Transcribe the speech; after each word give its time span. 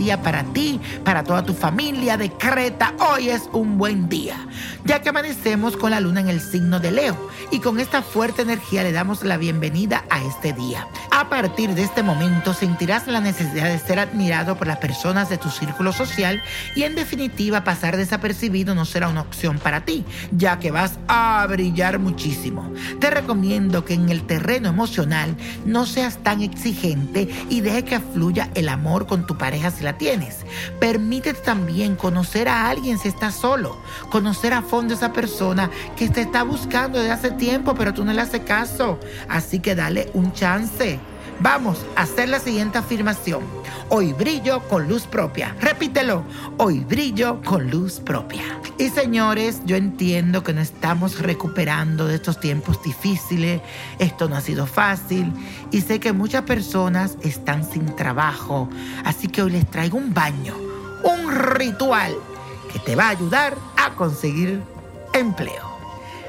Día 0.00 0.22
para 0.22 0.44
ti, 0.44 0.80
para 1.04 1.24
toda 1.24 1.44
tu 1.44 1.52
familia 1.52 2.16
de 2.16 2.30
Creta. 2.30 2.94
Hoy 3.12 3.28
es 3.28 3.50
un 3.52 3.76
buen 3.76 4.08
día, 4.08 4.34
ya 4.86 5.02
que 5.02 5.10
amanecemos 5.10 5.76
con 5.76 5.90
la 5.90 6.00
luna 6.00 6.20
en 6.20 6.30
el 6.30 6.40
signo 6.40 6.80
de 6.80 6.90
Leo 6.90 7.28
y 7.50 7.58
con 7.58 7.78
esta 7.78 8.00
fuerte 8.00 8.40
energía 8.40 8.82
le 8.82 8.92
damos 8.92 9.22
la 9.24 9.36
bienvenida 9.36 10.04
a 10.08 10.24
este 10.24 10.54
día. 10.54 10.88
A 11.10 11.28
partir 11.28 11.74
de 11.74 11.82
este 11.82 12.02
momento 12.02 12.54
sentirás 12.54 13.08
la 13.08 13.20
necesidad 13.20 13.66
de 13.66 13.78
ser 13.78 13.98
admirado 13.98 14.56
por 14.56 14.66
las 14.66 14.78
personas 14.78 15.28
de 15.28 15.36
tu 15.36 15.50
círculo 15.50 15.92
social 15.92 16.42
y 16.74 16.84
en 16.84 16.94
definitiva 16.94 17.62
pasar 17.62 17.98
desapercibido 17.98 18.74
no 18.74 18.86
será 18.86 19.08
una 19.08 19.20
opción 19.20 19.58
para 19.58 19.84
ti, 19.84 20.06
ya 20.32 20.58
que 20.58 20.70
vas 20.70 20.98
a 21.08 21.46
brillar 21.46 21.98
muchísimo. 21.98 22.72
Te 23.00 23.10
recomiendo 23.10 23.84
que 23.84 23.94
en 23.94 24.08
el 24.08 24.22
terreno 24.22 24.70
emocional 24.70 25.36
no 25.66 25.84
seas 25.84 26.22
tan 26.22 26.40
exigente 26.40 27.28
y 27.50 27.60
deje 27.60 27.84
que 27.84 28.00
fluya 28.00 28.48
el 28.54 28.70
amor 28.70 29.06
con 29.06 29.26
tu 29.26 29.36
pareja 29.36 29.70
si 29.70 29.84
la 29.84 29.98
tienes. 30.00 30.38
Permítete 30.80 31.42
también 31.42 31.94
conocer 31.94 32.48
a 32.48 32.70
alguien 32.70 32.98
si 32.98 33.08
estás 33.08 33.34
solo, 33.34 33.76
conocer 34.08 34.54
a 34.54 34.62
fondo 34.62 34.94
a 34.94 34.96
esa 34.96 35.12
persona 35.12 35.70
que 35.94 36.08
te 36.08 36.22
está 36.22 36.42
buscando 36.42 36.98
desde 36.98 37.12
hace 37.12 37.30
tiempo 37.32 37.74
pero 37.74 37.92
tú 37.92 38.02
no 38.02 38.14
le 38.14 38.22
haces 38.22 38.40
caso. 38.40 38.98
Así 39.28 39.60
que 39.60 39.74
dale 39.74 40.10
un 40.14 40.32
chance. 40.32 40.98
Vamos 41.42 41.86
a 41.96 42.02
hacer 42.02 42.28
la 42.28 42.38
siguiente 42.38 42.76
afirmación. 42.76 43.42
Hoy 43.88 44.12
brillo 44.12 44.60
con 44.68 44.86
luz 44.86 45.06
propia. 45.06 45.56
Repítelo. 45.58 46.22
Hoy 46.58 46.80
brillo 46.80 47.40
con 47.42 47.70
luz 47.70 47.98
propia. 47.98 48.42
Y 48.76 48.90
señores, 48.90 49.62
yo 49.64 49.76
entiendo 49.76 50.42
que 50.44 50.52
no 50.52 50.60
estamos 50.60 51.18
recuperando 51.18 52.06
de 52.06 52.16
estos 52.16 52.40
tiempos 52.40 52.82
difíciles. 52.82 53.62
Esto 53.98 54.28
no 54.28 54.36
ha 54.36 54.42
sido 54.42 54.66
fácil. 54.66 55.32
Y 55.70 55.80
sé 55.80 55.98
que 55.98 56.12
muchas 56.12 56.42
personas 56.42 57.16
están 57.22 57.64
sin 57.64 57.96
trabajo. 57.96 58.68
Así 59.06 59.26
que 59.26 59.40
hoy 59.40 59.52
les 59.52 59.66
traigo 59.66 59.96
un 59.96 60.12
baño, 60.12 60.54
un 61.02 61.32
ritual 61.54 62.14
que 62.70 62.78
te 62.80 62.96
va 62.96 63.06
a 63.06 63.10
ayudar 63.10 63.56
a 63.78 63.94
conseguir 63.94 64.62
empleo. 65.14 65.70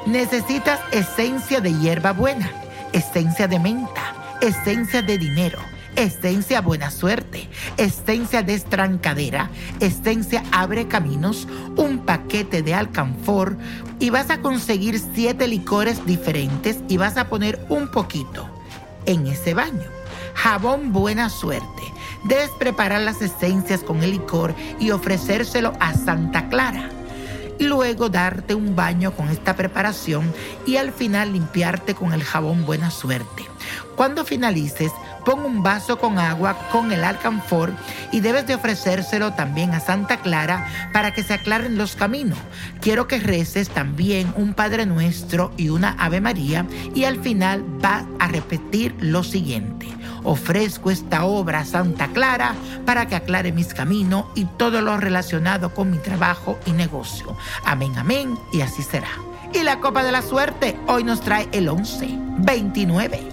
Necesitas 0.05 0.79
esencia 0.93 1.59
de 1.59 1.77
hierba 1.79 2.13
buena, 2.13 2.49
esencia 2.93 3.49
de 3.49 3.59
menta 3.59 4.10
esencia 4.41 5.03
de 5.03 5.19
dinero, 5.19 5.59
esencia 5.95 6.61
buena 6.61 6.89
suerte, 6.89 7.47
esencia 7.77 8.41
de 8.41 8.55
estrancadera, 8.55 9.51
esencia 9.79 10.43
abre 10.51 10.87
caminos, 10.87 11.47
un 11.77 11.99
paquete 11.99 12.63
de 12.63 12.73
alcanfor 12.73 13.55
y 13.99 14.09
vas 14.09 14.31
a 14.31 14.41
conseguir 14.41 14.99
siete 15.13 15.47
licores 15.47 16.05
diferentes 16.05 16.79
y 16.87 16.97
vas 16.97 17.17
a 17.17 17.29
poner 17.29 17.63
un 17.69 17.89
poquito 17.91 18.49
en 19.05 19.27
ese 19.27 19.53
baño. 19.53 19.89
Jabón 20.33 20.91
buena 20.91 21.29
suerte. 21.29 21.83
Debes 22.23 22.49
preparar 22.59 23.01
las 23.01 23.21
esencias 23.21 23.81
con 23.83 24.03
el 24.03 24.11
licor 24.11 24.55
y 24.79 24.91
ofrecérselo 24.91 25.73
a 25.79 25.93
Santa 25.93 26.49
Clara 26.49 26.89
luego 27.59 28.09
darte 28.09 28.55
un 28.55 28.75
baño 28.75 29.11
con 29.11 29.29
esta 29.29 29.55
preparación 29.55 30.33
y 30.65 30.77
al 30.77 30.91
final 30.91 31.33
limpiarte 31.33 31.93
con 31.93 32.13
el 32.13 32.23
jabón 32.23 32.65
buena 32.65 32.89
suerte. 32.89 33.45
Cuando 33.95 34.25
finalices, 34.25 34.91
pon 35.25 35.45
un 35.45 35.63
vaso 35.63 35.99
con 35.99 36.17
agua 36.17 36.57
con 36.71 36.91
el 36.91 37.03
alcanfor 37.03 37.71
y 38.11 38.19
debes 38.21 38.47
de 38.47 38.55
ofrecérselo 38.55 39.33
también 39.33 39.73
a 39.73 39.79
Santa 39.79 40.17
Clara 40.17 40.67
para 40.93 41.13
que 41.13 41.23
se 41.23 41.33
aclaren 41.33 41.77
los 41.77 41.95
caminos. 41.95 42.39
Quiero 42.81 43.07
que 43.07 43.19
reces 43.19 43.69
también 43.69 44.33
un 44.35 44.53
Padre 44.53 44.85
Nuestro 44.85 45.51
y 45.57 45.69
una 45.69 45.95
Ave 45.99 46.21
María 46.21 46.65
y 46.95 47.03
al 47.03 47.19
final 47.21 47.63
vas 47.79 48.03
a 48.19 48.27
repetir 48.27 48.95
lo 48.99 49.23
siguiente. 49.23 49.87
Ofrezco 50.23 50.91
esta 50.91 51.25
obra 51.25 51.59
a 51.59 51.65
Santa 51.65 52.07
Clara 52.07 52.53
para 52.85 53.07
que 53.07 53.15
aclare 53.15 53.51
mis 53.51 53.73
caminos 53.73 54.25
y 54.35 54.45
todo 54.45 54.81
lo 54.81 54.97
relacionado 54.97 55.73
con 55.73 55.89
mi 55.89 55.97
trabajo 55.97 56.59
y 56.65 56.71
negocio. 56.71 57.35
Amén, 57.65 57.97
amén 57.97 58.37
y 58.53 58.61
así 58.61 58.83
será. 58.83 59.09
Y 59.53 59.63
la 59.63 59.79
copa 59.79 60.03
de 60.03 60.11
la 60.11 60.21
suerte 60.21 60.77
hoy 60.87 61.03
nos 61.03 61.21
trae 61.21 61.49
el 61.51 61.67
11, 61.67 62.07
29, 62.37 63.30